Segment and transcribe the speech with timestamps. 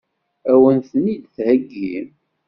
[0.51, 1.93] Ad wen-ten-id-theggi?